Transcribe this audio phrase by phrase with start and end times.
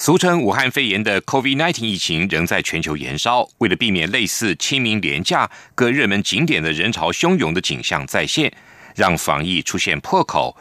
[0.00, 3.48] 俗称武汉肺炎的 COVID-19 疫情仍在全球延烧。
[3.58, 8.52] 为了避免类似清明廉假各热门景点的人潮汹涌的景象再现，
[8.94, 10.56] 让防疫出现破口，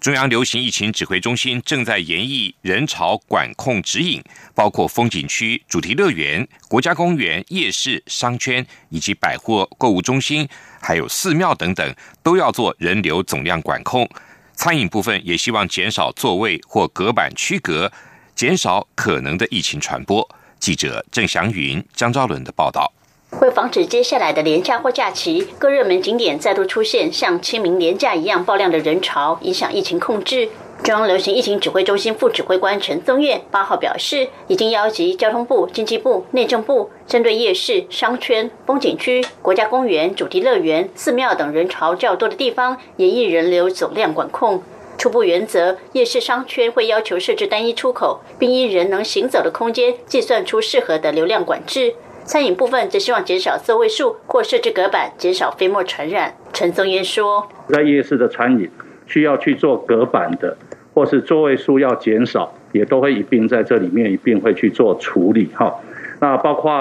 [0.00, 4.20] 中央流行疫情指挥中心正在研议人潮管控指引，
[4.52, 10.48] 包括风景区、主题乐园、国家公园、夜市、商圈以及百货购物中心，
[10.80, 14.10] 还有寺庙等等，都要做人流总量管控。
[14.56, 17.92] 餐饮部分也希望减少座位或隔板区隔。
[18.34, 20.28] 减少可能的疫情传播。
[20.58, 22.92] 记者郑祥云、张昭伦的报道。
[23.40, 30.48] 为防止接下来的廉假或假期，各热门景点再度出现像清明廉假一样爆量的人潮，影响疫情控制。
[30.82, 44.62] 中央流行疫情指挥中心副指挥官陈宗彦八号表示，已经邀集交通部、经济部、内政部，针对夜市、商圈、风景区、国家公园、主题乐园、寺庙等人潮较多的地方，演绎人流总量管控。
[45.02, 51.94] 初步原则，夜市商圈会要求设置单一出口，并依人能行走的空间计算出适合的流量管制。
[52.22, 56.36] 餐饮部分则希望减少座位数或设置隔板，减少飞沫传染。
[56.52, 58.70] 陈宗彦说，在夜市的餐饮
[59.08, 60.56] 需要去做隔板的，
[60.94, 65.48] 或是座位数要减少，也都会一并在这里面一并会去做处理。
[65.56, 65.80] 哈，
[66.20, 66.72] 那包括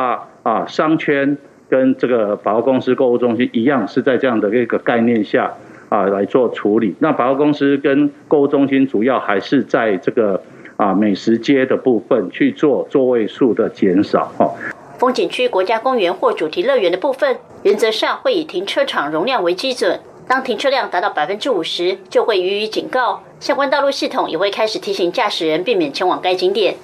[0.43, 1.35] 啊商圈
[1.67, 5.51] 跟这个百货公司、购物中心一样，是在这样的一个概念下。
[5.91, 6.95] 啊，来做处理。
[6.99, 10.41] 那百货公司跟购物中心主要还是在这个
[10.77, 14.31] 啊美食街的部分去做座位数的减少。
[14.37, 14.49] 哈，
[14.97, 19.99] 风景区、国家公园或主题乐园的部分，原则上会以停车场容量为基准。
[20.29, 23.21] 当停车量达到百分之五十，就会予以警告。
[23.41, 26.75] 相关道路系统也会开始提醒驾驶人避免前往该景点。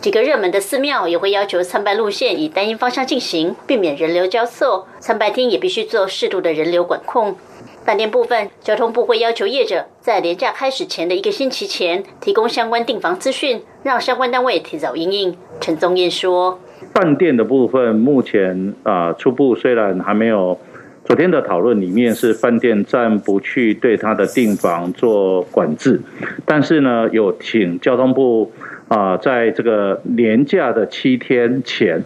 [0.00, 4.86] 几个热门的寺庙也会要求参拜路线以单一方向进行，避免人流交错。
[5.00, 7.36] 参拜厅也必须做适度的人流管控。
[7.84, 15.36] 饭店部分，交通部会要求业者在廉假开始前的一个星期前提供相关订房资讯，让相关单位提早应应。
[15.60, 16.58] 陈宗彦说
[16.94, 20.58] ：“饭店的部分目前啊，初步虽然还没有，
[21.04, 26.00] 昨天的讨论里面是饭店暂不去对他的订房做管制，
[26.46, 28.50] 但是呢，有请交通部
[28.88, 32.02] 啊，在这个廉假的七天前，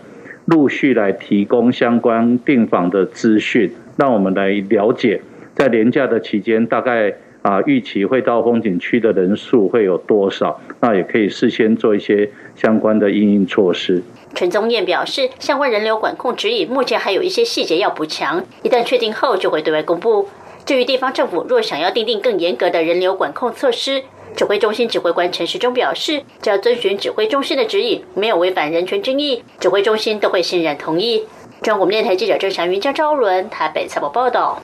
[0.46, 5.22] 陆续来提供相关订房的资讯，让我们来了解。”
[5.58, 10.60] 在廉价的期间，大概啊预期会到风景区的人数会有多少？
[10.80, 14.00] 那也可以事先做一些相关的应应措施。
[14.36, 20.28] 陈宗彦表示，相关人流管控指引目前还有一些细节要补强，一旦确定后就会对外公布。
[20.64, 24.04] 至于地方政府若想要订定更严格的人流管控措施，
[24.36, 31.24] 指挥中心指挥官陈时中表示，只要遵循指挥中心的指引，没有违反人权争议，指挥中心都会欣然同意。
[31.62, 34.62] 中国电台记者郑祥云、江昭伦台北采访报道。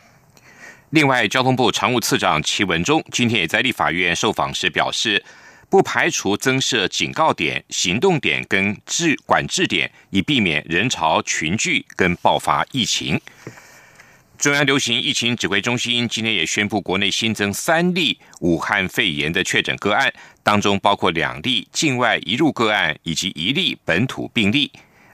[0.94, 5.24] 另外，交通部常务次长齐文忠今天也在立法院受访时表示，
[5.68, 13.20] 不排除增设警告点、行动点跟治管制点，以避免人潮群聚跟爆发疫情。
[14.38, 24.70] 中央流行疫情指挥中心今天也宣布，国内新增三例武汉肺炎的确诊个案，当中包括两例境外移入个案以及一例本土病例，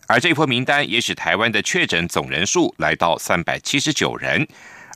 [0.06, 4.46] 而这一波名单也使台湾的确诊总人数来到三百七十九人。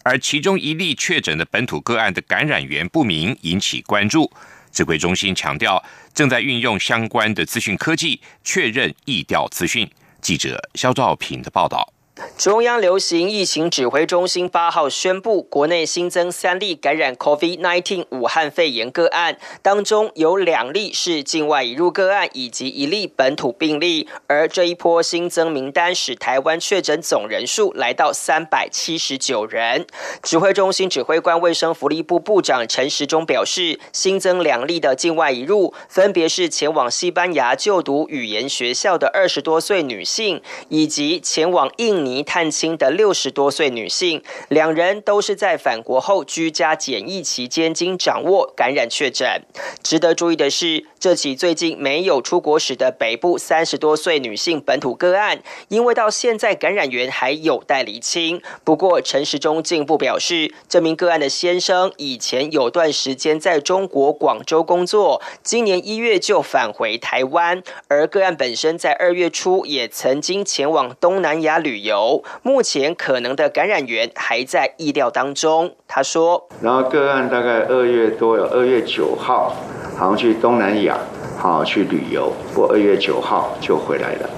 [0.04, 4.30] 而其中一例确诊的本土个案的感染源不明，引起关注。
[4.70, 5.82] 指挥中心强调，
[6.12, 9.90] 正在运用相关的资讯科技确认疫调资讯。
[10.20, 11.93] 记者肖兆平的报道。
[12.38, 24.08] 中央流行疫情指挥中心八号宣布，国内新增三例感染 COVID-19 武汉肺炎个案，当中有两例是境外移入个案，以及一例本土病例。
[24.28, 29.84] 而这一波新增名单使台湾确诊总人数来到三百七十九人。
[30.22, 42.03] 指挥中心指挥官卫生福利部部长陈时中表示，新增两例的境外移入，分别是前往西班牙就读语言学校的二十多岁女性，以及前往印。
[42.04, 49.42] 尼探亲的六十多岁女性，两人都是在返国后居家检疫期间经掌握感染确诊。
[49.82, 58.40] 值得注意的是，这起最近没有出国史的北部三十多岁女性本土个案，因为到现在感染源还有待厘清。
[58.64, 71.93] 不过陈时中进一步表示，这名个案的先生以前有段时间在中国广州工作，今年一月就返回台湾，而个案本身在二月初也曾经前往东南亚旅游。
[71.94, 75.76] 流，目前可能的感染源还在意料当中。
[75.86, 79.54] 他说：“然后个案大概二月多有二月九号，
[79.96, 80.98] 好像去东南亚，
[81.38, 84.28] 好去旅游，我二月九号就回来了。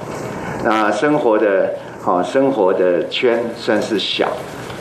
[0.62, 1.72] 那生活的，
[2.02, 4.28] 好生活的圈算是小，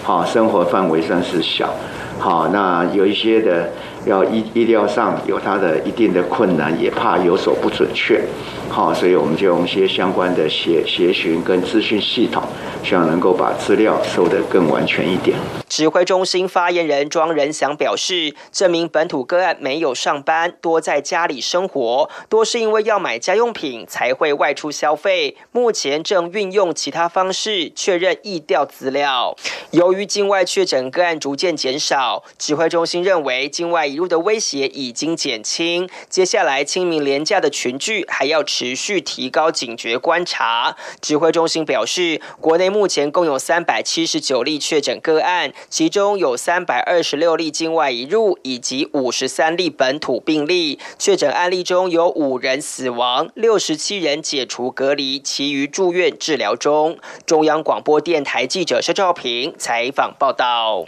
[0.04, 1.74] 好生活范围算是小，
[2.20, 3.70] 好那有一些的。”
[4.06, 8.24] 要医医疗上有它的一定的困难，也怕有所不准确，
[8.70, 12.44] 好，所以我们就用一些相关的协协询跟资讯系统，
[12.84, 15.38] 希望能够把资料收得更完全一点。
[15.68, 25.36] 指挥中心发言人庄仁祥表示，这名本土个案没有上班，多在家里生活，多是因为要买家用品才会外出消费。
[25.52, 29.36] 目前正运用其他方式确认疫调资料。
[29.72, 40.76] 由于境外确诊个案逐渐减少，指挥中心认为境外入的威胁已经减轻，接下来清明廉价的群聚还要持续提高警觉观察。
[41.02, 45.54] 指挥中心表示，国内目前共有三百七十九例确诊个案。
[45.70, 50.80] 其中有三百二十六例境外移入，以及五十三例本土病例。
[50.98, 56.98] 确诊案例中有五人死亡，六十七人解除隔离，其余住院治疗中。
[57.26, 60.86] 中央广播电台记者肖兆平采访报道。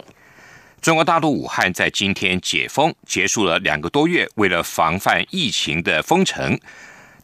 [0.80, 6.58] 中国大陆武汉在今天解封，结束了两个多月为了防范疫情的封城。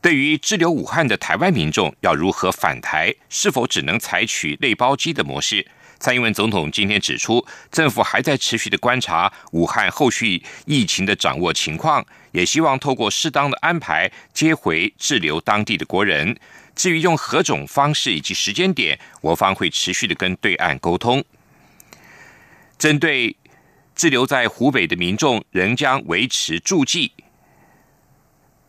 [0.03, 3.15] 对于滞留武汉的台湾民众，要如何返台？
[3.31, 5.67] 是否只能采取内包机的模式？
[6.01, 16.37] 蔡英文总统今天指出，政府还在持续的观察武汉后续疫情的掌握情况，也希望透过适当的安排接回滞留当地的国人。
[16.75, 21.25] 至于用何种方式以及时间点，我方会持续的跟对岸沟通。
[22.77, 23.35] 针对
[23.95, 27.13] 滞留在湖北的民众，仍将维持驻记。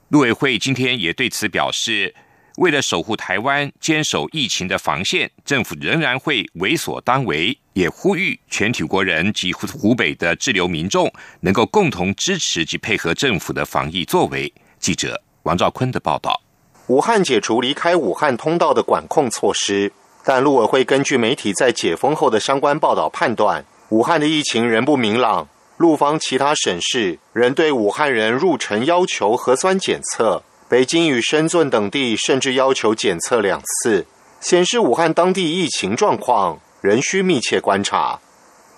[0.10, 2.16] 陆委会今天也对此表示。
[2.57, 11.12] 为了守护台湾、坚守疫情的防线，政府仍然会为所当为，也呼吁全体国人及湖北的滞留民众
[11.42, 14.54] 能够共同支持及配合政府的防疫作为。
[14.80, 16.42] 记者王兆坤的报道：
[16.88, 19.92] 武汉解除离开武汉通道的管控措施，
[20.24, 25.48] 但陆委会根据媒体在解封后的相关报道判断，武汉的疫情仍不明朗。
[25.78, 30.42] 陆方其他省市仍对武汉人入城要求核酸检测。
[30.70, 34.06] 北京与深圳等地甚至要求检测两次，
[34.40, 38.20] 显示武汉当地疫情状况仍需密切观察。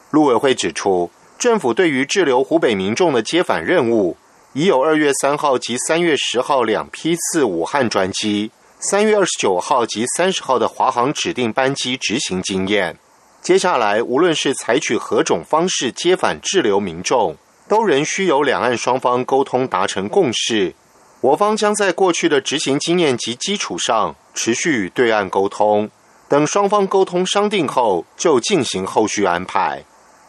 [0.09, 4.17] 陆委会指出，政府对于滞留湖北民众的接返任务，
[4.53, 12.97] 已有二月三号及三月十号两批次武汉专机，三月二十九号及三十号的华航指定班机执行经验。
[13.47, 17.37] 接下来，无论是采取何种方式接返滞留民众，
[17.69, 20.75] 都仍需由两岸双方沟通达成共识。
[21.21, 25.89] 我方将在过去的执行经验及基础上，持续与对岸沟通，
[26.27, 29.83] 等双方沟通商定后，就进行后续安排。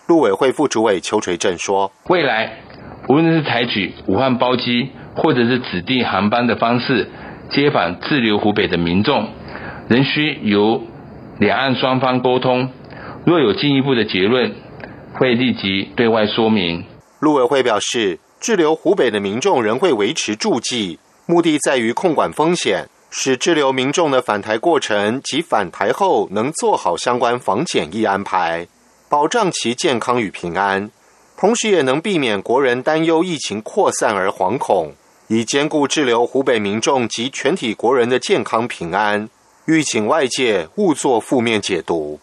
[0.06, 2.60] 陆委会副主委邱垂正说：“未来
[3.08, 7.10] 无论是采取武汉包机，或者是指定航班的方式
[7.50, 9.28] 接返滞留湖北的民众，
[9.88, 10.84] 仍需由
[11.40, 12.70] 两岸双方沟通。
[13.28, 14.56] 若有进一步的结论，
[15.18, 16.82] 会立即对外说明。”
[17.20, 18.18] 陆委会表示。
[18.40, 28.68] 滞留湖北的民众仍会维持住记，目的在于控管风险，使滞留民众的返台过程及返台后能做好相关防检疫安排，
[29.08, 30.88] 保障其健康与平安，
[31.36, 34.92] 同时也能避免国人担忧疫情扩散而惶恐，
[35.26, 39.28] 以兼顾滞留湖北民众及全体国人的健康平安。
[39.66, 42.20] 欲请外界勿作负面解读。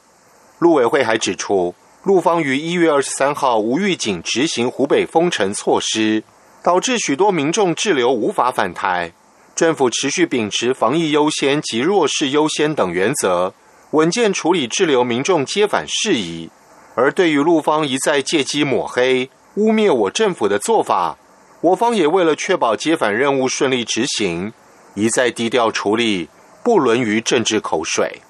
[0.60, 1.76] 陆委会还指出。
[2.04, 6.24] 陆方于一月二十三号无预警执行湖北封城措施，
[6.64, 9.12] 导致许多民众滞留无法返台。
[9.56, 13.54] 政府持续秉持防疫优先及弱势优先等原则，
[13.92, 16.52] 稳健处理滞留民众接返事宜。
[16.94, 21.18] 而对于陆方一再借机抹黑、污蔑我政府的做法，
[21.62, 24.54] 我方也为了确保接返任务顺利执行，
[24.94, 26.30] 一再低调处理，
[26.64, 28.22] 不沦于政治口水。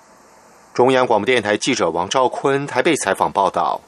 [0.75, 3.79] 中央广播电台记者王兆坤台北采访报道：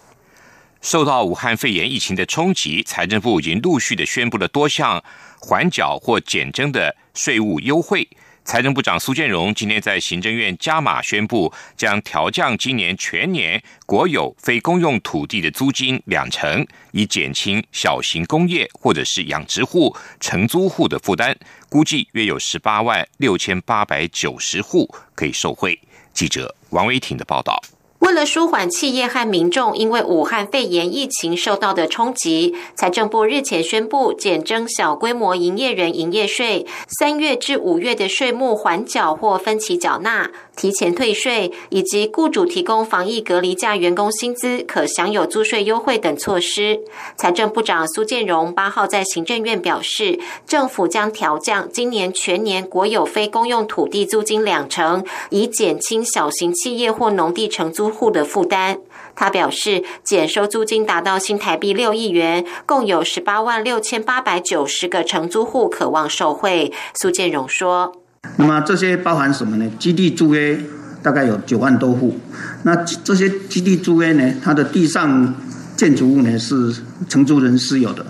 [0.79, 5.03] 受到武汉肺炎疫情的冲击，财政部已经陆续的宣布了多项
[5.37, 8.07] 缓缴或减征的税务优惠。
[8.45, 21.37] 财政部长苏建荣今天在行政院加码宣布，将调降今年全年国有非公用土地的租金两成，以减轻小型工业或者是养殖户、承租户的负担。
[21.67, 25.77] 估计约有十八万六千八百九十户可以受惠。
[26.13, 27.61] 记者王威挺的报道：
[27.99, 40.29] 为了舒缓企业和民众因为武汉肺炎疫情受到的冲击，财政部日前宣布减征小规模营业人营业税，三月至五月的税目缓缴或分期缴纳。
[40.57, 46.81] 提前退税，以及雇主提供防疫隔离假员工薪资可享有租税优惠等措施。
[47.15, 58.79] 财政部长苏建荣八号在行政院表示，政府将调降今年全年国有非公用土地租金两成，以减轻小型企业或农地承租户的负担。
[59.15, 66.71] 他表示，减收租金达到新台币六亿元，共有十八万六千八百九十个承租户渴望受惠。
[66.93, 67.93] 苏建荣说
[68.37, 69.69] ：“那么这些包含什么呢？
[69.79, 70.59] 基地租约
[71.01, 72.17] 大概有九万多户。
[72.63, 75.33] 那这些基地租约呢，它的地上
[75.75, 76.73] 建筑物呢是
[77.07, 78.05] 承租人私有的，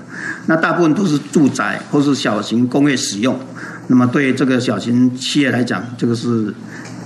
[0.47, 3.39] 那大部分都是住宅或是小型工业使用。
[3.87, 6.53] 那么对这个小型企业来讲，这个是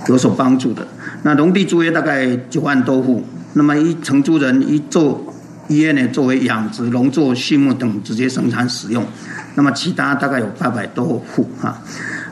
[0.08, 0.86] 有所帮助的。
[1.22, 5.30] 那农地租约大概九万多户。”那么一承租人一做
[5.68, 9.04] 医院呢，作为养殖、农作、畜牧等直接生产使用。
[9.56, 11.82] 那么其他大概有八百多户哈。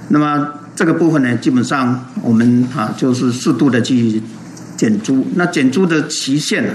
[0.08, 0.48] 那么
[0.80, 4.22] 这个部分呢，基本上我们啊就是适度的去
[4.78, 5.26] 减租。
[5.34, 6.72] 那减租的期限呢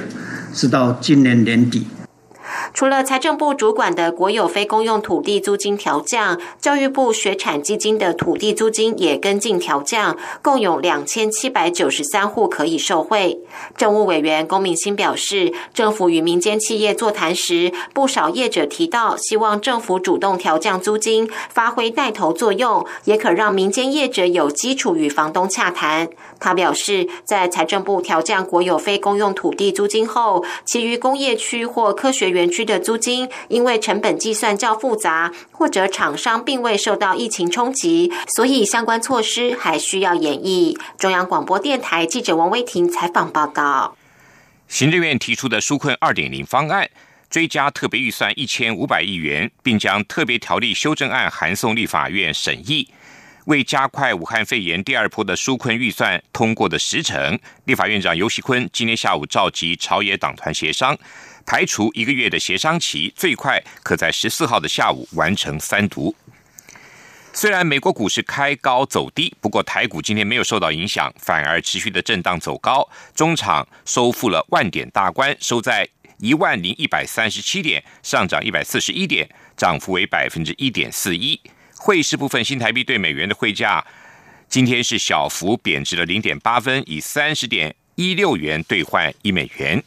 [0.53, 1.87] 是到今年年底。
[2.75, 13.39] 除了财政部主管的国有非公用土地租金调降，教育部学产基金的土地租金也跟进调降，共有两千七百九十三户可以受惠。
[13.77, 26.09] 政务委员龚明鑫表示，政府与民间企业座谈时，不少业者提到，希望政府主动调降租金，发挥带头作用，也可让民间业者有基础与房东洽谈。
[26.41, 32.64] 他表示，在财政部调降国有非公用土地租金后，其余工业区或科学园区。
[32.65, 40.77] 的租金，因为成本计算较复杂，或者厂商并未受到疫情冲击，所以相关措施还需要演绎。
[40.97, 43.95] 中央广播电台记者王威婷采访报道。
[44.67, 46.89] 行政院提出的纾困二点零方案，
[47.29, 52.89] 追加特别预算一千五百亿元，并将特别条例修正案函送立法院审议。
[53.45, 60.97] 为加快武汉肺炎第二波的纾困预算通过的时程，立法院长游锡坤今天下午召集朝野党团协商。
[61.45, 66.15] 排除一个月的协商期，最快可在十四号的下午完成三读。
[67.31, 75.87] 虽然美国股市开高走低，不过台股今天没有受到影响，反而持续的震荡走高，中场收复了万点大关，收在
[76.17, 81.39] 一万零一百三十七点，上涨一百四十一点，涨幅为百分之一点四一。
[81.77, 83.85] 汇市部分，新台币对美元的汇价
[84.47, 89.83] 今天是小幅贬值了零点八分，以三十点一六元兑换一美元。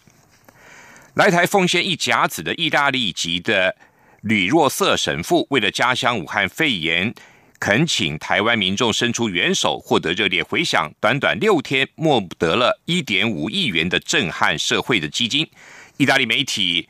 [1.19, 3.75] 来台奉献一甲子的意大利籍的
[4.21, 7.13] 吕若瑟神父，为了家乡武汉肺炎，
[7.59, 10.89] 恳请台湾民众伸出援手，获得热烈回响。
[11.01, 15.51] 短短六天，莫得了一点五亿元的震撼社会的基金。
[15.97, 16.89] 意大利媒体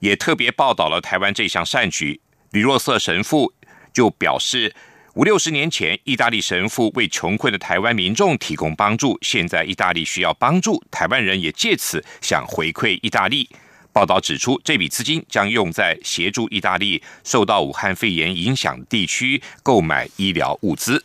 [0.00, 2.20] 也特别报道了台湾这项善举。
[2.50, 3.52] 吕若瑟神父
[3.92, 4.74] 就表示，
[5.14, 13.48] 五六十年前，意大利神父为穷困的台湾民众提供帮助，现在意大利需要帮助，台湾人也借此想回馈意大利。
[13.92, 21.04] 报道指出，这笔资金将用在协助意大利受到武汉肺炎影响地区购买医疗物资。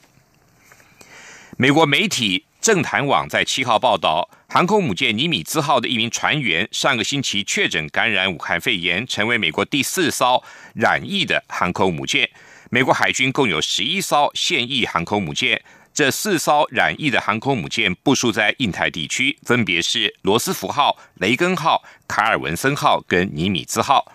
[1.57, 10.43] 美国媒体政坛网在七号报道，航空母舰尼米兹号的一名船员上个星期确诊感染武汉肺炎，成为美国第四艘
[10.75, 12.29] 染疫的航空母舰。
[12.75, 15.63] 美国海军共有十一艘现役航空母舰。
[15.93, 24.11] 这四艘染疫的航空母舰部署在印太地区，分别是罗斯福号、雷根号、卡尔文森号跟尼米兹号。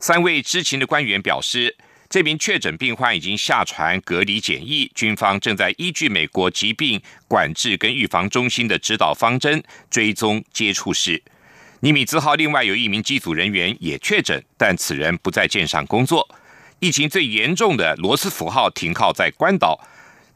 [0.00, 1.74] 三位知情的官员表示，
[2.10, 11.22] 这名确诊病患已经下船隔离检疫，军方正在依据美国疾病管制跟预防中心的指导方针追踪接触史。
[11.80, 16.28] 尼米兹号另外有一名机组人员也确诊，但此人不在舰上工作。
[16.80, 19.80] 疫情最严重的罗斯福号停靠在关岛。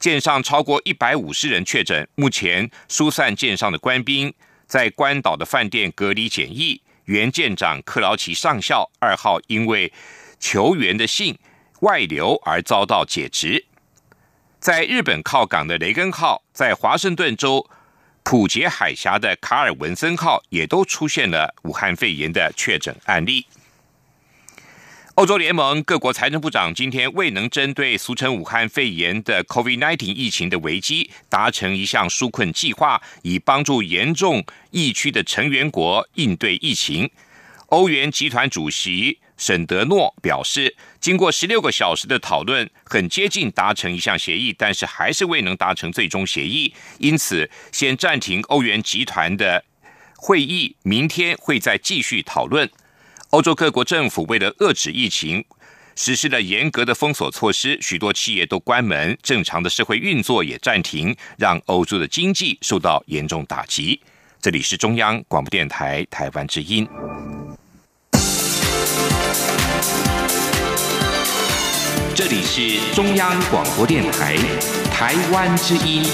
[0.00, 4.34] 舰上超过一百五十人确诊，目前疏散舰上的官兵
[4.66, 6.82] 在关岛的饭店隔离检疫。
[7.04, 9.92] 原舰长克劳奇上校二号因为
[10.40, 11.38] 求援的信
[11.80, 13.64] 外流而遭到解职。
[14.58, 17.68] 在日本靠港的雷根号，在华盛顿州
[18.24, 23.46] 普杰海峡的卡尔文森号也都出现了武汉肺炎的确诊案例。
[25.16, 37.10] 欧洲联盟各国财政部长今天未能针对俗称武汉肺炎的 COVID-19 疫情的危机达成一项纾困计划，以帮助严重疫区的成员国应对疫情。
[37.66, 49.62] 欧元集团主席沈德诺表示，经过十六个小时的讨论，很接近达成一项协议，但是还是未能达成最终协议，因此先暂停欧元集团的
[50.16, 52.70] 会议，明天会再继续讨论。
[53.32, 55.42] 欧洲各国政府为了遏制疫情，
[55.96, 63.98] 实施了严格的封锁措施，许多企业都关门，正常的社会运作也暂停，让欧洲的经济受到严重打击。
[64.38, 66.86] 这里是中央广播电台台湾之音。
[72.14, 74.36] 这里是中央广播电台
[74.92, 76.04] 台湾之音，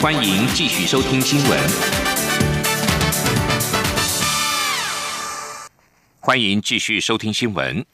[0.00, 1.95] 欢迎继续收听新闻。
[6.26, 7.86] 欢迎继续收听新闻。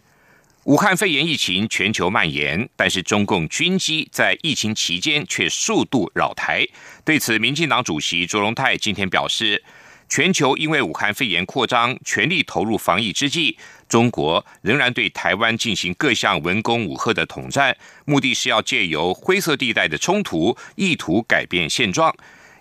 [0.65, 6.67] 武汉肺炎疫情全球蔓延，但是中共军机在疫情期间却数度扰台。
[7.05, 9.63] 对此，民进党主席卓荣泰今天表示，
[10.09, 22.11] 全球因为武汉肺炎扩张，全力投入防疫之际，中国仍然对台湾进行各项文攻武吓的统战，目的是要借由灰色地带的冲突，意图改变现状，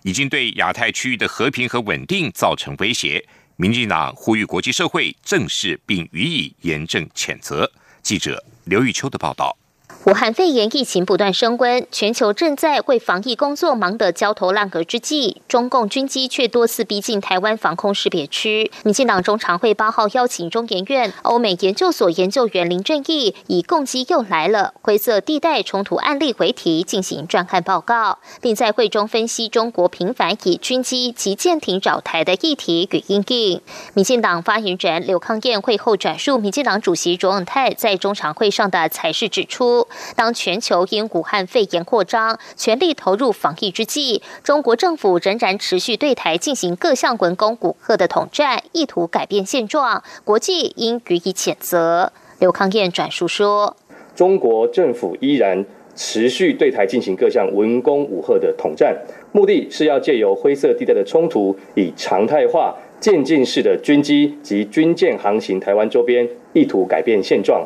[0.04, 3.26] 已经对亚太区域的和平和稳定造成威胁。
[3.62, 7.72] 民进党呼吁国际社会正视并予以严正谴责。
[8.02, 9.56] 记者刘玉秋的报道。
[10.06, 18.72] 武汉肺炎疫情不断升温，全球正在为防疫工作忙得焦头烂额之际，中共军机却多次逼近台湾防空识别区。
[18.84, 33.62] 民进党中常会八号邀请中研院欧美研究所研究员林正义，以“共机又来了，灰色地带冲突案例”为题进行专刊报告，并在会中分析中国频繁以军机及舰艇扰台的议题与应应。
[33.94, 39.81] 民进党发言人刘康燕会后转述民进党主席卓永泰在中常会上的才是指出。
[40.16, 52.12] 当全球因武汉肺炎扩张，全力投入防疫之际，中国政府仍然持续对台进行各项文攻武赫的统战，意图改变现状，国际应予以谴责。
[52.40, 53.76] 刘康燕转述说
[54.16, 55.64] ：“中国政府依然
[55.96, 58.98] 持续对台进行各项文攻武赫的统战，
[59.32, 67.64] 目的是要借由灰色地带的冲突，以常态化、渐进式的军机及军舰航行台湾周边，意图改变现状。”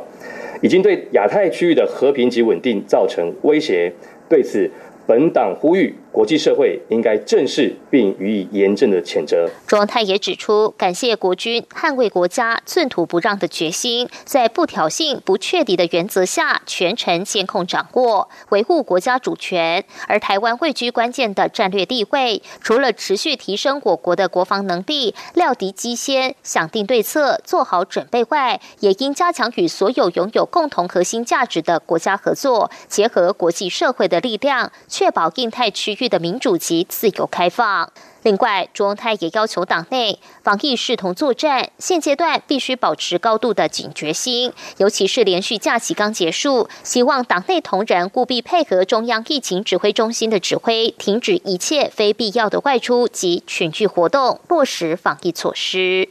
[0.66, 3.94] 已经对亚太区域的和平及稳定造成威胁。
[4.28, 4.68] 对此，
[5.06, 5.96] 本党呼吁。
[6.16, 9.50] 国际社会应该正视并予以严正的谴责。
[9.68, 19.84] 庄泰也指出，感谢国军捍卫国家寸土不让的决心，在不挑衅、不确敌的原则下，全程监控掌握，维护国家主权。
[20.08, 36.06] 而台湾位居关键的战略地位，除了持续提升我国的国防能力，料敌机先，想定对策，做好准备外，也应加强与所有拥有共同核心价值的国家合作，结合国际社会的力量，确保印太区域。
[36.08, 37.92] 的民主及自由开放。
[38.22, 56.08] 另外，朱文泰也要求党内防疫视同作战，现阶段必须保持高度的警觉心，尤其是连续假期刚结束，希望党内同仁务必配合中央疫情指挥中心的指挥，停止一切非必要的外出及群聚活动，落实防疫措施。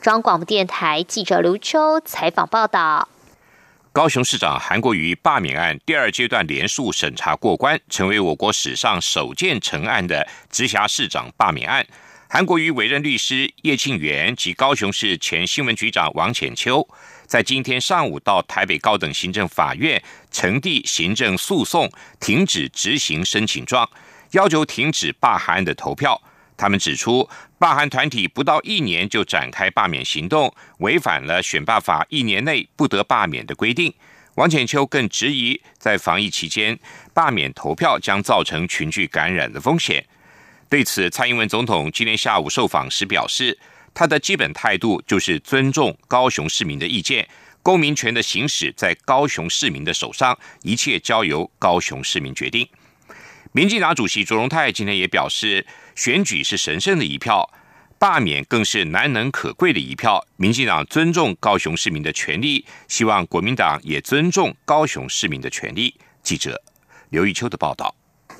[0.00, 3.08] 中央广播电台记者刘秋采访报道。
[3.92, 11.86] 高雄市长韩国瑜罢免案第二阶段连署审查过关，成为我国史上首件成案的直辖市长罢免案。
[12.26, 16.88] 韩国瑜委任律师叶庆元及高雄市前新闻局长王浅秋，
[17.26, 23.86] 在今天上午到台北高等行政法院呈递行政诉讼停止执行申请状，
[24.30, 26.18] 要求停止罢韩的投票。
[26.56, 33.92] 他们指出，罢韩团体不到一年就展开罢免行动，违反了选罢法一年内不得罢免的规定。
[34.36, 36.78] 王浅秋更质疑，在防疫期间
[37.12, 40.06] 罢免投票将造成群聚感染的风险。
[40.68, 43.58] 对此，蔡英文总统今天下午受访时表示，
[43.92, 47.28] 他的基本态度就是尊重高雄市民的意见，
[47.62, 52.66] 公民权的行使在高雄市民的手上，一切交由高雄市民决定。
[53.52, 57.48] 民进党主席卓荣泰今天也表示，选举是神圣的一票，
[57.98, 60.26] 罢免更是难能可贵的一票。
[60.36, 65.94] 民进党尊重高雄市民的权利，希望国民党也尊重高雄市民的权利。
[66.22, 66.62] 记者
[67.10, 67.94] 刘玉秋的报道。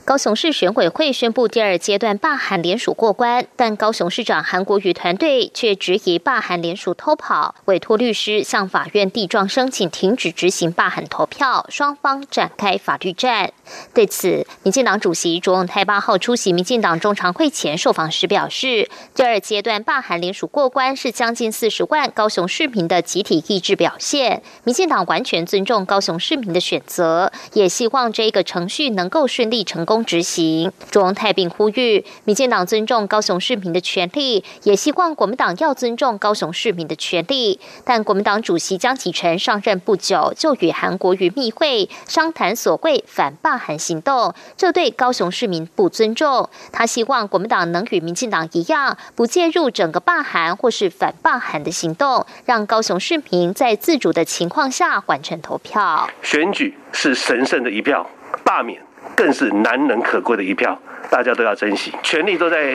[0.04, 13.52] 高雄市选委会宣布第二阶段罢韩联署过关，但高雄市长韩国瑜团队却质疑罢韩联署偷跑，委托律师向法院递状申请停止执行罢韩投票，双方展开法律战。
[13.94, 29.91] 对此，民进党主席卓永泰八号出席民进党中常会前受访时表示，第二阶段罢韩联署过关是将近四十万高雄市民的集体意志表现，民进党完全尊重高雄市民的选择，也希望这个程序能够顺利成功。
[29.92, 30.72] 工执行。
[30.90, 37.60] 中泰并呼吁，民进党尊重高雄市民的权利，也希望国民党要尊重高雄市民的权利。
[37.84, 46.48] 但国民党主席江启臣上任不久，就与韩国瑜密会，商谈所谓反罢韩行动，这对高雄市民不尊重。
[46.72, 56.08] 他希望国民党能与民进党一样，不介入整个罢韩或是反罢韩的行动，让高雄市民在自主的情况下完成投票。
[56.22, 58.08] 选举是神圣的一票，
[58.44, 58.80] 罢免
[59.16, 60.78] 更是难能可贵的一票。
[61.10, 62.74] 大家都要珍惜，权力都在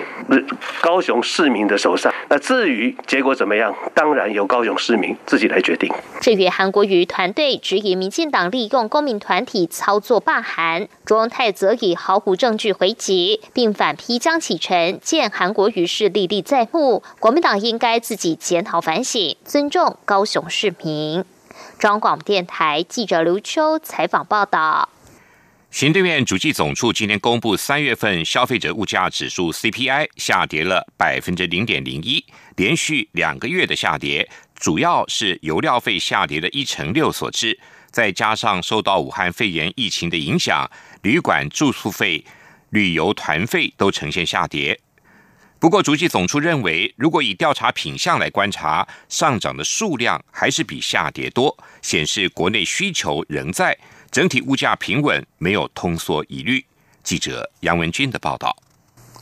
[0.79, 2.13] 高雄市民的手上。
[2.29, 5.91] 那至于结果怎么样，当然由高雄市民自己来决定。
[6.21, 21.23] 至于韩国瑜团队质疑民进党利用公民团体操作罢韩，卓荣泰则以毫无证据回击，并反批江启臣见韩国瑜是历历在目，国民党应该自己检讨反省，尊重高雄市民。
[21.79, 24.89] 中广电台记者刘秋采访报道。
[25.77, 37.59] 行政院主计总处今天公布三月份消费者物价指数 CPI 下跌了百分之零点零一，连续两个月的下跌，主要是油料费下跌了一成六所致，
[37.91, 40.67] 再加上受到武汉肺炎疫情的影响，
[41.03, 42.25] 旅馆住宿费、
[42.71, 44.79] 旅游团费都呈现下跌。
[45.59, 53.77] 不过，主计总处认为，如果以调查品项来观察，上涨的数量还是比下跌多，显示国内需求仍在。
[54.11, 56.65] 整体物价平稳，没有通缩疑虑。
[57.03, 58.55] 记者杨文军的报道。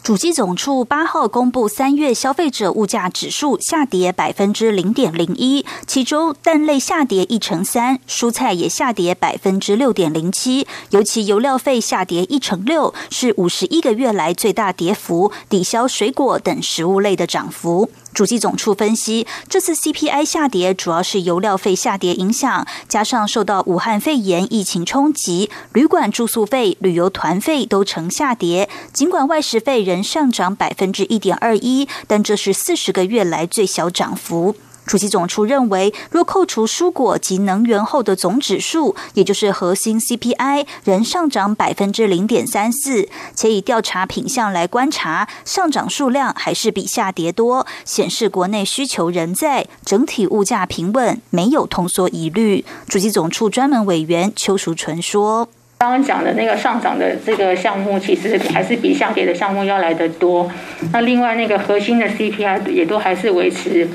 [0.04, 17.90] 主机总处八号公布三月消费者物价指数下跌百分之零点零一，其中蛋类下跌一成三，蔬菜也下跌百分之六点零七，尤其油料费下跌一成六，是五十一个月来最大跌幅，抵消水果等食物类的涨幅。
[18.16, 28.70] 主机总处分析，这次 CPI 下跌主要是油料费下跌影响，加上受到武汉肺炎疫情冲击，旅馆住宿费、旅游团费都呈下跌。
[28.94, 34.56] 尽管外食费仍上涨百分之一点二一，但这是四十个月来最小涨幅。
[34.86, 52.64] 主席总处认为，若扣除蔬果及能源后的总指数，也就是核心 CPI，仍上涨百分之零点三四，且以调查品项来观察，上涨数量还是比下跌多，显示国内需求仍在，整体物价平稳，没有通缩疑虑。
[52.88, 60.50] 主席总处专门委员邱淑纯说：“刚刚讲的那个上涨的这个项目，其实还是比下跌的项目要来得多。
[60.94, 63.90] 那另外那个核心的 CPI 也都还是维持。”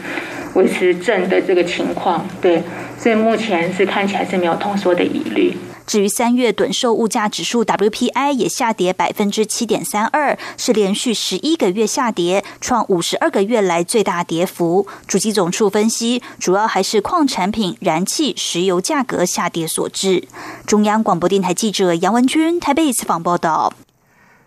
[0.55, 2.63] 维持正的这个情况，对，
[2.99, 5.57] 所以目前是看起来是没有通缩的疑虑。
[5.87, 14.87] 至于三月短售物价指数 WPI 也下跌百分之七点三二，是连续十一个月下跌，创五十二个月来最大跌幅。
[15.09, 20.29] 主机总处分析，主要还是矿产品、燃气、石油价格下跌所致。
[20.65, 23.73] 中央广播电台记者杨文君台北采访报道。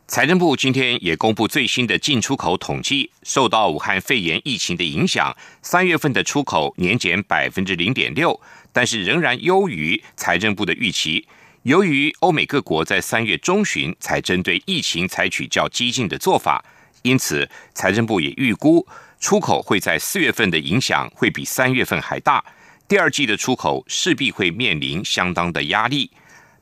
[0.06, 8.40] 财政部今天也公布最新的进出口统计，受到武汉肺炎疫情的影响，三月份的出口年减百分之零点六，
[8.74, 11.26] 但是仍然优于财政部的预期。
[11.64, 16.64] 由于欧美各国在三月中旬才针对疫情采取较激进的做法，
[17.04, 18.86] 因此财政部也预估
[19.22, 22.44] 出口会在四月份的影响会比三月份还大，
[22.90, 26.12] 第二季的出口势必会面临相当的压力。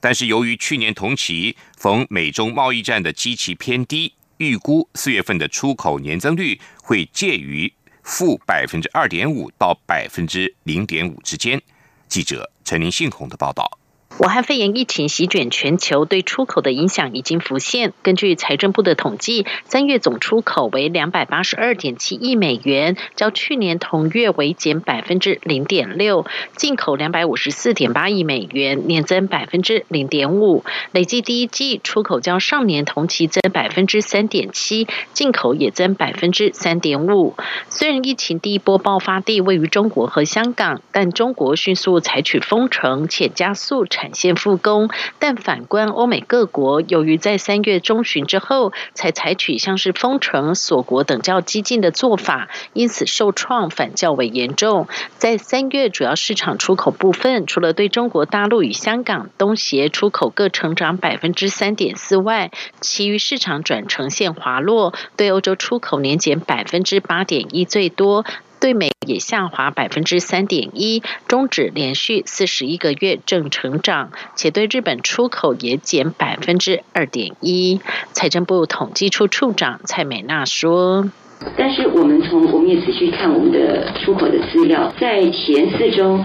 [0.02, 7.72] 但是由于去年同期逢美中贸易战的基期偏低，预估四月份的出口年增率会介于
[8.04, 11.62] 负百分之二点五到百分之零点五之间。
[12.10, 13.81] 记者陈林信宏的报道。
[14.20, 17.92] 武汉肺炎疫情席卷全球，对出口的影响已经浮现。
[18.04, 30.64] 根据财政部的统计，三月总出口为两百八十二点七亿美元，较去年同月为减百分之零点六；进口两百五十四点八亿美元，年增百分之零点五。
[30.92, 37.34] 累计第一季出口较上年同期增百分之三点七，进口也增百分之三点五。
[37.70, 44.12] 虽然疫情第一波爆发地位于中国和香港，但中国迅速采取封城，且加速产。
[44.22, 54.88] 线复工，但反观欧美各国，由于在三月中旬之后才采取像是封城、锁国等较激进的做法，因此受创反较为严重。
[55.18, 64.94] 在三月主要市场出口部分，除了对中国大陆与香港、东协出口各成长百分之三点四外，其余市场转呈现滑落。
[65.16, 68.26] 对欧洲出口年减百分之八点一最多。
[68.62, 77.82] 对美也下滑百分之三点一，终止连续四十一个月正成长，且对日本出口也减百分之二点一。
[78.14, 81.10] 财政部统计处处长蔡美娜说
[81.58, 86.24] ：“但是我们从我们也仔细看我们的出口的资料，在前四周，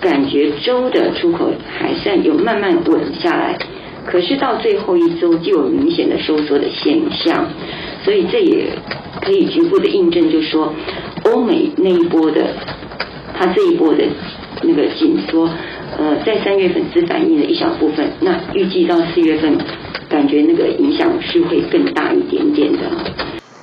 [0.00, 3.58] 感觉周的出口还算有慢慢稳下来。
[4.06, 7.50] 可是到最后一周就有明显的收缩的现象，
[8.02, 8.72] 所以这也
[9.20, 10.72] 可以局部的印证，就说
[11.26, 12.46] 欧美那一波的，
[13.34, 14.04] 它这一波的
[14.62, 15.48] 那个紧缩，
[15.98, 19.58] 呃，在三月份只反映了一小部分，那预计到四月份，
[20.08, 22.78] 感觉那个影响是会更大一点点的。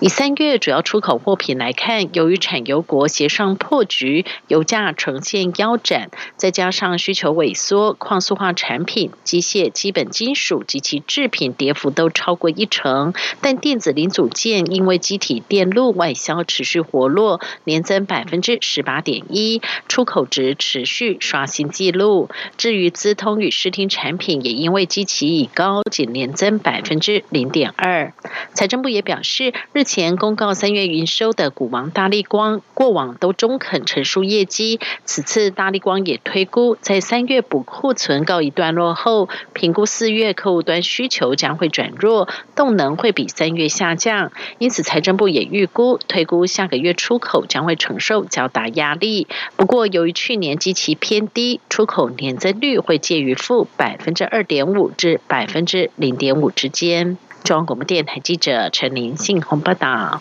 [0.04, 13.14] 以三月主要出口货品来看，由于产油国协商破局，油价呈现腰斩，再加上需求萎缩，矿塑化产品、机械、基本金属及其制品跌幅都超过一成。
[13.40, 22.30] 但电子零组件因为机体电路外销持续活络，年增百分之十八点一，出口值持续刷新纪录。
[22.58, 28.12] 至于资通与视听产品，也因为基期已高，仅年增百分之零点二。
[28.54, 34.80] 财政部也表示，日前前公告三月营收的股王大力光，过往都中肯陈述业绩。
[35.06, 44.32] 此次大力光也推估，在三月补库存告一段落后，评估四月客户端需求将会转弱，动能会比三月下降。
[44.58, 49.28] 因此，财政部也预估推估下个月出口将会承受较大压力。
[49.56, 57.20] 不过，由于去年基期偏低，出口年增率会介于负百分之二点五至百分之零点五之间。
[57.44, 60.18] 中央广播电台记者陈林信鸿报道。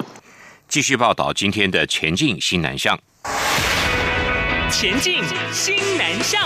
[0.67, 2.99] 继续报道今天的前进新南向。
[4.69, 6.43] 前进新南向。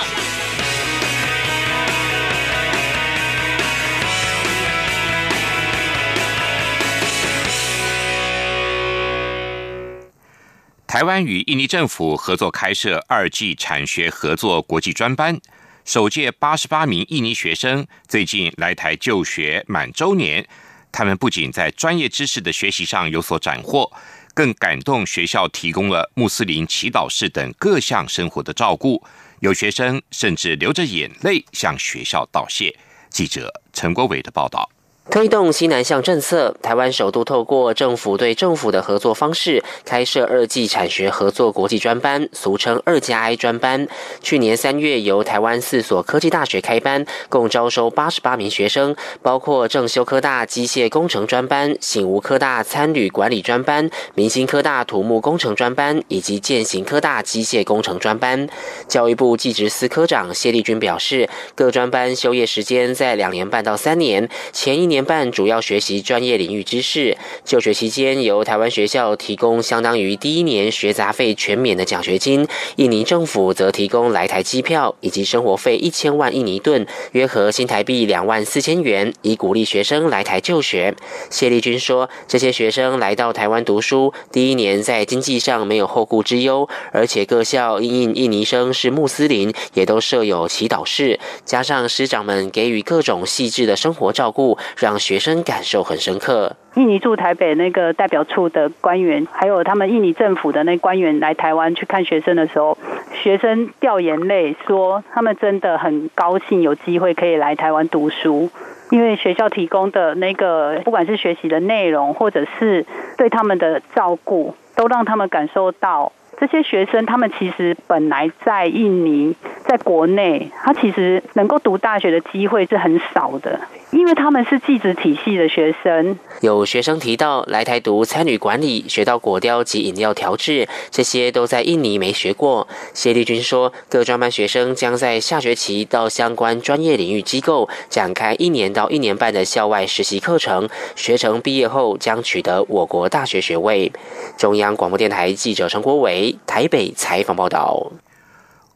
[10.86, 15.40] 台湾与印尼政府合作开设二 G 产学合作国际专班。
[15.86, 20.44] 首届八十八名印尼学生最近来台就学满周年，
[20.90, 23.92] 他们不仅在专业知识的学习上有所斩获，
[24.34, 29.02] 更感动学校提供了穆斯林祈祷室等各项生活的照顾。
[29.40, 32.74] 有学生甚至流着眼泪向学校道谢。
[33.10, 34.68] 记者陈国伟的报道。
[35.08, 43.86] 推动西南向政策，台湾首度透过政府对政府的合作方式，开设二技产学合作国际专班，俗称二加 I 专班。
[44.20, 58.48] 去年三月，由台湾四所科技大学开班，共招收八十八名学生，包括正修科大机械工程专班、醒吾科大参旅管理专班、明星科大土木工程专班以及建行科大机械工程专班。
[58.88, 64.95] 教育部技职司科长谢立军表示，各专班修业时间在两年半到三年，前一年。
[64.96, 80.94] 年半主要学习专业领域知识，就学期间由台湾学校提供相当于第一年学杂费全免的奖学金，印尼政府则提供来台机票以及生活费一千万印尼盾，约合新台币两万四千元，以鼓励学生来台就学。
[81.28, 94.56] 谢丽君说，这些学生来到台湾读书，第一年在经济上没有后顾之忧，而且各校因印印尼生是穆斯林，也都设有祈祷室，加上师长们给予各种细致的生活照顾。
[94.86, 96.54] 让学生感受很深刻。
[96.76, 102.78] 印尼驻台北那个代表处的官员，还有他们印尼政府的那官员来台湾去看学生的时候，
[103.12, 108.48] 学生掉眼泪，说他们真的很高兴有机会可以来台湾读书，
[108.92, 112.86] 因为学校提供的那个不管是学习的内容，或者是
[113.18, 116.12] 对他们的照顾，都让他们感受到。
[116.38, 119.34] 这些学生，他们其实本来在印尼，
[119.66, 123.58] 在国内，他其实能够读大学的机会是很少的，
[123.90, 126.18] 因为他们是寄职体系的学生。
[126.42, 132.68] 有学生提到，来台读餐旅管理，学到果雕及饮料调制，这些都在印尼没学过。
[132.92, 143.90] 谢立军说，各专班学生将在下学期到相关专业领域机构展开一年到一年半的校外实习课程，学成毕业后将取得我国大学学位。
[144.36, 146.25] 中央广播电台记者陈国伟。
[146.46, 147.92] 台北采访报道：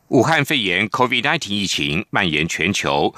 [0.08, 3.14] 武汉肺炎 （COVID-19） 疫情蔓延全球，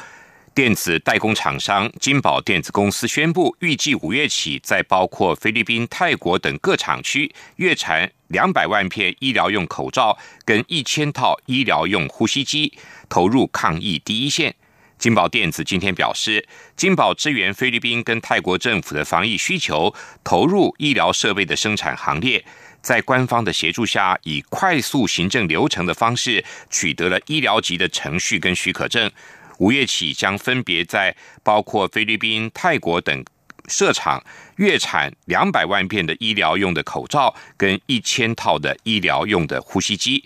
[0.54, 12.72] 电子代工厂商金宝电子公司宣布，预计五月起，在包括菲律宾、泰国等各厂区，月产两百万片医疗用口罩跟一千套医疗用呼吸机，
[13.08, 14.54] 投入抗疫第一线。
[14.98, 19.92] 金宝电子今天表示，金宝支援菲律宾跟泰国政府的防疫需求，
[20.22, 22.44] 投入医疗设备的生产行列。
[22.82, 29.10] 在官方的协助下，以快速行政流程的方式取得了医疗级的程序跟许可证。
[29.58, 31.14] 五月起将分别在
[31.44, 33.24] 包括菲律宾、泰国等
[33.68, 34.20] 设厂
[34.56, 40.24] 月产两百万片的医疗用的口罩跟一千套的医疗用的呼吸机。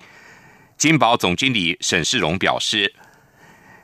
[0.79, 2.95] 金宝总经理沈世荣表示，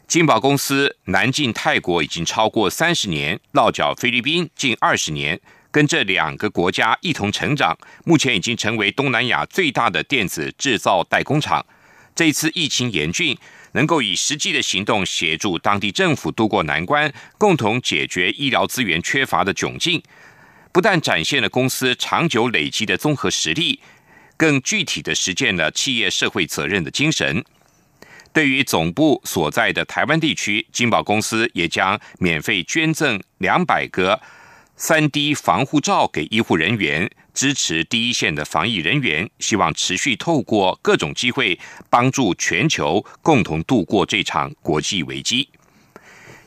[0.07, 5.39] 金宝公司南进泰国已经超过三十年，落脚菲律宾近二十年。
[5.73, 11.65] 跟这两个国家一同成长，目前已经成为东南亚最大的电子制造代工厂。
[12.15, 13.37] 这一次疫情严峻，
[13.73, 20.01] 能够以实际的行动协助当地政府渡过难关，共同解决医疗资源缺乏的窘境。
[20.71, 23.81] 不但展现了公司长久累积的综合实力，
[24.37, 27.43] 更具体的实践了企业社会责任的精神。
[28.35, 34.21] 对于总部所在的台湾地区，金宝公司也将免费捐赠两百个
[34.85, 41.57] 三 D 防护罩给医护人员，支持第一线的防疫人员，希望持续透过各种机会
[41.89, 45.49] 帮助全球共同度过这场国际危机。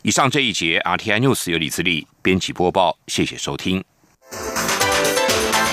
[0.02, 3.82] 以上这一节 RTI News 由李自力编辑播报，谢谢收听。